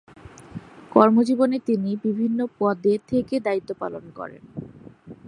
[0.91, 4.43] কর্মজীবনে তিনি বিভিন্ন পদে থেকে দায়িত্ব পালন করেন।